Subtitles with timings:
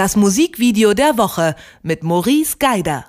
[0.00, 3.04] Das Musikvideo der Woche mit Maurice Geider.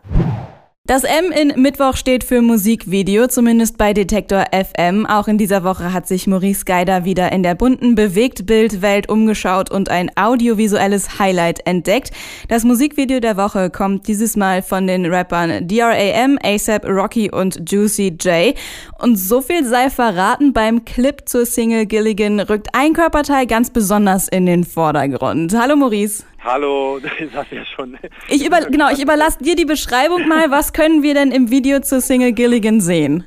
[0.85, 5.05] Das M in Mittwoch steht für Musikvideo, zumindest bei Detektor FM.
[5.05, 9.87] Auch in dieser Woche hat sich Maurice Geider wieder in der bunten Bewegtbildwelt umgeschaut und
[9.87, 12.11] ein audiovisuelles Highlight entdeckt.
[12.49, 18.17] Das Musikvideo der Woche kommt dieses Mal von den Rappern DRAM, ASAP Rocky und Juicy
[18.19, 18.53] J.
[18.99, 24.27] Und so viel sei verraten, beim Clip zur Single Gilligan rückt ein Körperteil ganz besonders
[24.27, 25.57] in den Vordergrund.
[25.57, 26.25] Hallo Maurice.
[26.43, 27.97] Hallo, das hast ja schon.
[28.27, 30.49] Ich über, genau, ich überlasse dir die Beschreibung mal.
[30.49, 33.23] Was können wir denn im Video zur Single Gilligan sehen?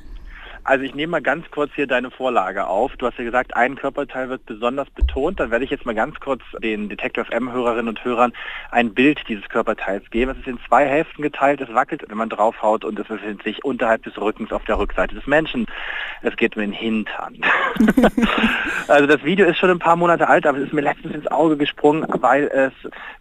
[0.67, 2.97] Also ich nehme mal ganz kurz hier deine Vorlage auf.
[2.97, 5.39] Du hast ja gesagt, ein Körperteil wird besonders betont.
[5.39, 8.33] Dann werde ich jetzt mal ganz kurz den Detective FM-Hörerinnen und Hörern
[8.71, 10.31] ein Bild dieses Körperteils geben.
[10.31, 13.63] Es ist in zwei Hälften geteilt, es wackelt, wenn man draufhaut und es befindet sich
[13.63, 15.67] unterhalb des Rückens auf der Rückseite des Menschen.
[16.23, 17.37] Es geht um den Hintern.
[18.87, 21.27] also das Video ist schon ein paar Monate alt, aber es ist mir letztens ins
[21.27, 22.73] Auge gesprungen, weil es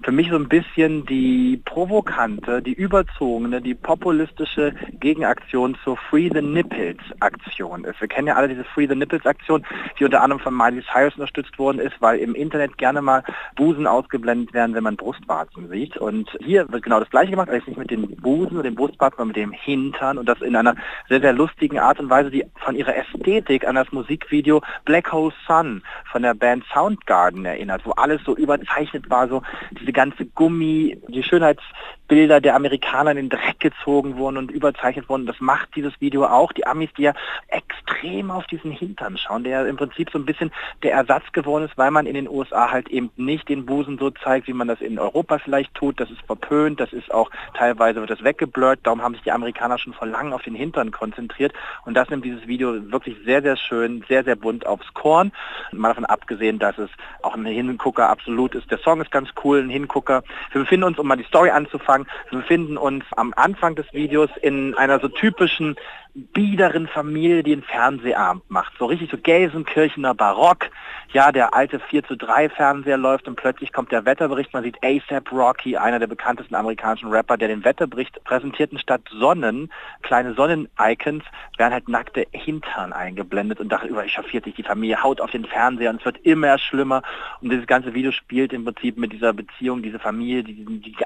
[0.02, 6.40] für mich so ein bisschen die provokante, die überzogene, die populistische Gegenaktion zur Free the
[6.40, 6.96] Nipples
[7.34, 8.00] Aktion ist.
[8.00, 9.64] Wir kennen ja alle diese Free the Nipples Aktion,
[9.98, 13.22] die unter anderem von Miley Cyrus unterstützt worden ist, weil im Internet gerne mal
[13.56, 15.96] Busen ausgeblendet werden, wenn man Brustwarzen sieht.
[15.96, 19.18] Und hier wird genau das gleiche gemacht, allerdings nicht mit den Busen oder dem Brustwarzen,
[19.18, 20.74] sondern mit dem Hintern und das in einer
[21.08, 25.32] sehr, sehr lustigen Art und Weise, die von ihrer Ästhetik an das Musikvideo Black Hole
[25.46, 30.98] Sun von der Band Soundgarden erinnert, wo alles so überzeichnet war, so diese ganze Gummi,
[31.08, 35.26] die Schönheitsbilder der Amerikaner in den Dreck gezogen wurden und überzeichnet wurden.
[35.26, 36.52] Das macht dieses Video auch.
[36.52, 37.14] Die Amis, die ja
[37.48, 41.76] extrem auf diesen Hintern schauen, der im Prinzip so ein bisschen der Ersatz geworden ist,
[41.78, 44.80] weil man in den USA halt eben nicht den Busen so zeigt, wie man das
[44.80, 46.00] in Europa vielleicht tut.
[46.00, 48.80] Das ist verpönt, das ist auch teilweise wird das weggeblurrt.
[48.82, 51.52] Darum haben sich die Amerikaner schon vor langem auf den Hintern konzentriert
[51.84, 55.32] und das nimmt dieses Video wirklich sehr, sehr schön, sehr, sehr bunt aufs Korn.
[55.72, 56.90] Mal davon abgesehen, dass es
[57.22, 58.70] auch ein Hingucker absolut ist.
[58.70, 60.22] Der Song ist ganz cool, ein Hingucker.
[60.52, 64.30] Wir befinden uns, um mal die Story anzufangen, wir befinden uns am Anfang des Videos
[64.42, 65.76] in einer so typischen
[66.14, 68.72] biederen Familie, die einen Fernsehabend macht.
[68.78, 70.70] So richtig so Gelsenkirchener Barock.
[71.12, 74.52] Ja, der alte 4 zu 3 Fernseher läuft und plötzlich kommt der Wetterbericht.
[74.52, 79.72] Man sieht ASAP Rocky, einer der bekanntesten amerikanischen Rapper, der den Wetterbericht präsentierten statt Sonnen,
[80.02, 81.24] kleine Sonnen-Icons,
[81.56, 85.90] werden halt nackte Hintern eingeblendet und darüber echauffiert sich die Familie, haut auf den Fernseher
[85.90, 87.02] und es wird immer schlimmer.
[87.40, 90.96] Und dieses ganze Video spielt im Prinzip mit dieser Beziehung, diese Familie, die, die, die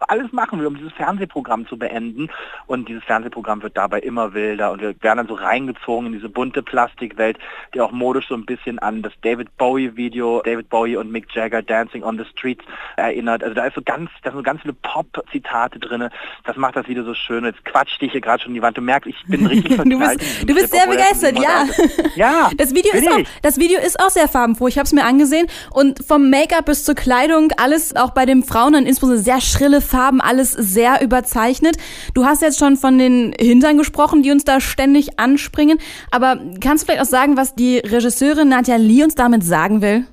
[0.00, 2.28] alles machen will, um dieses Fernsehprogramm zu beenden.
[2.66, 6.12] Und dieses Fernsehprogramm wird dabei immer wild Bilder und wir werden dann so reingezogen in
[6.12, 7.38] diese bunte Plastikwelt,
[7.72, 11.26] die auch modisch so ein bisschen an das David Bowie Video, David Bowie und Mick
[11.32, 12.64] Jagger Dancing on the Streets
[12.96, 13.44] erinnert.
[13.44, 16.08] Also da ist so ganz, da sind so ganz viele Pop-Zitate drin.
[16.44, 17.44] Das macht das Video so schön.
[17.44, 18.76] Jetzt quatscht dich hier gerade schon die Wand.
[18.76, 21.66] Du merkst, ich bin richtig Du bist, du bist sehr begeistert, ja.
[22.16, 22.50] Ja.
[22.56, 24.68] Das Video, ist auch, das Video ist auch sehr farbenfroh.
[24.68, 28.42] Ich habe es mir angesehen und vom Make-up bis zur Kleidung, alles auch bei den
[28.42, 31.76] Frauen dann insbesondere sehr schrille Farben, alles sehr überzeichnet.
[32.14, 35.78] Du hast jetzt schon von den Hintern gesprochen, die uns da ständig anspringen.
[36.10, 40.06] Aber kannst du vielleicht auch sagen, was die Regisseurin Nadja Lee uns damit sagen will?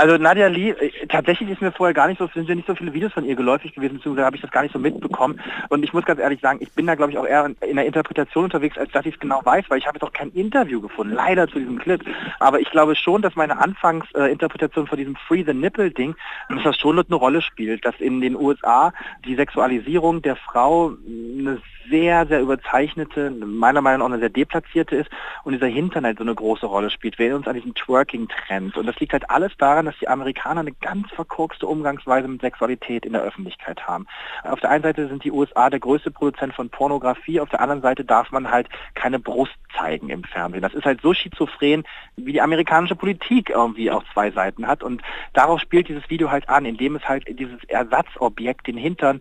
[0.00, 2.74] Also Nadia Lee, äh, tatsächlich ist mir vorher gar nicht so, sind mir nicht so
[2.74, 5.38] viele Videos von ihr geläufig gewesen, beziehungsweise habe ich das gar nicht so mitbekommen.
[5.68, 7.84] Und ich muss ganz ehrlich sagen, ich bin da glaube ich auch eher in der
[7.84, 10.80] Interpretation unterwegs, als dass ich es genau weiß, weil ich habe jetzt auch kein Interview
[10.80, 12.02] gefunden, leider zu diesem Clip.
[12.38, 16.14] Aber ich glaube schon, dass meine Anfangsinterpretation von diesem Free the Nipple Ding,
[16.48, 18.94] dass das schon eine Rolle spielt, dass in den USA
[19.26, 20.94] die Sexualisierung der Frau
[21.38, 25.10] eine sehr, sehr überzeichnete, meiner Meinung nach auch eine sehr deplatzierte ist
[25.44, 27.18] und dieser Hintern halt so eine große Rolle spielt.
[27.18, 30.60] Wir erinnern uns an diesen Twerking-Trend und das liegt halt alles daran, dass die Amerikaner
[30.60, 34.06] eine ganz verkorkste Umgangsweise mit Sexualität in der Öffentlichkeit haben.
[34.44, 37.82] Auf der einen Seite sind die USA der größte Produzent von Pornografie, auf der anderen
[37.82, 40.62] Seite darf man halt keine Brust zeigen im Fernsehen.
[40.62, 41.84] Das ist halt so schizophren,
[42.16, 45.02] wie die amerikanische Politik irgendwie auch zwei Seiten hat und
[45.32, 49.20] darauf spielt dieses Video halt an, indem es halt dieses Ersatzobjekt, den Hintern,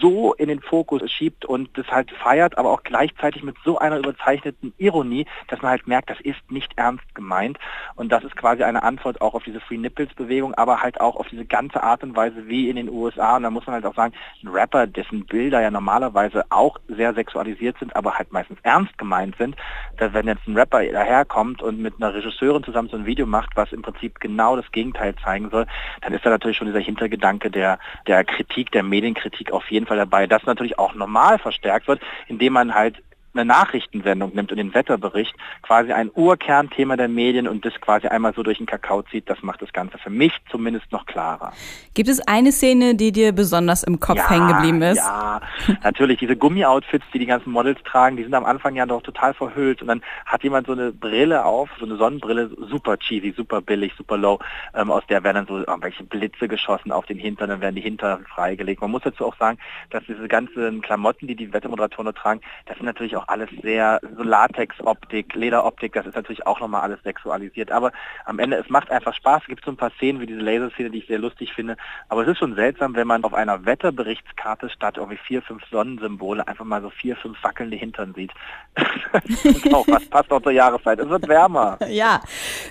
[0.00, 3.98] so in den Fokus schiebt und das halt feiert, aber auch gleichzeitig mit so einer
[3.98, 7.58] überzeichneten Ironie, dass man halt merkt, das ist nicht ernst gemeint.
[7.94, 11.16] Und das ist quasi eine Antwort auch auf diese Free Nipples Bewegung, aber halt auch
[11.16, 13.36] auf diese ganze Art und Weise wie in den USA.
[13.36, 17.14] Und da muss man halt auch sagen, ein Rapper, dessen Bilder ja normalerweise auch sehr
[17.14, 19.56] sexualisiert sind, aber halt meistens ernst gemeint sind,
[19.98, 23.56] dass wenn jetzt ein Rapper daherkommt und mit einer Regisseurin zusammen so ein Video macht,
[23.56, 25.66] was im Prinzip genau das Gegenteil zeigen soll,
[26.02, 29.96] dann ist da natürlich schon dieser Hintergedanke der, der Kritik, der Medienkritik auf jeden Fall
[29.96, 30.26] dabei.
[30.26, 33.02] Das natürlich auch normal verstärkt wird, indem man halt
[33.34, 38.34] eine Nachrichtenwendung nimmt und den Wetterbericht quasi ein Urkernthema der Medien und das quasi einmal
[38.34, 41.52] so durch den Kakao zieht, das macht das Ganze für mich zumindest noch klarer.
[41.94, 44.98] Gibt es eine Szene, die dir besonders im Kopf ja, hängen geblieben ist?
[44.98, 45.40] Ja,
[45.82, 46.18] natürlich.
[46.18, 49.80] Diese Gummi-Outfits, die die ganzen Models tragen, die sind am Anfang ja noch total verhüllt
[49.82, 53.92] und dann hat jemand so eine Brille auf, so eine Sonnenbrille, super cheesy, super billig,
[53.96, 54.38] super low,
[54.74, 57.82] ähm, aus der werden dann so irgendwelche Blitze geschossen auf den Hintern, dann werden die
[57.82, 58.80] Hintern freigelegt.
[58.80, 59.58] Man muss dazu auch sagen,
[59.90, 64.22] dass diese ganzen Klamotten, die die Wettermoderatoren tragen, das sind natürlich auch alles sehr so
[64.22, 67.70] Latex-Optik, Lederoptik, das ist natürlich auch nochmal alles sexualisiert.
[67.70, 67.92] Aber
[68.24, 69.42] am Ende, es macht einfach Spaß.
[69.42, 71.76] Es gibt so ein paar Szenen wie diese Laserszene, die ich sehr lustig finde.
[72.08, 76.46] Aber es ist schon seltsam, wenn man auf einer Wetterberichtskarte statt irgendwie vier, fünf Sonnensymbole
[76.46, 78.32] einfach mal so vier, fünf wackelnde Hintern sieht.
[79.72, 80.98] auch, was passt auch zur Jahreszeit.
[80.98, 81.78] Es wird wärmer.
[81.90, 82.20] Ja,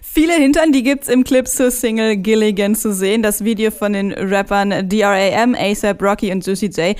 [0.02, 3.22] viele Hintern, die gibt es im Clip zur Single Gilligan zu sehen.
[3.22, 6.95] Das Video von den Rappern DRAM, ASAP Rocky und Juicy J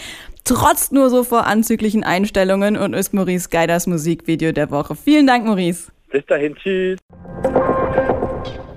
[0.50, 4.96] trotzt nur so vor anzüglichen Einstellungen und ist Maurice Geiders Musikvideo der Woche.
[4.96, 5.92] Vielen Dank, Maurice.
[6.12, 6.98] Bis dahin, tschüss.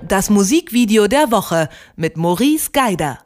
[0.07, 3.19] Das Musikvideo der Woche mit Maurice Geider.